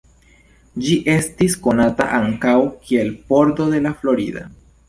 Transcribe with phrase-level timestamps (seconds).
[0.85, 2.57] Ĝi estis konata ankaŭ
[2.89, 4.49] kiel pordo de La Florida.